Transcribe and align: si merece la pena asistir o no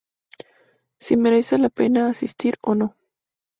si 0.99 1.15
merece 1.15 1.59
la 1.59 1.69
pena 1.69 2.07
asistir 2.09 2.57
o 2.63 2.73
no 2.73 2.95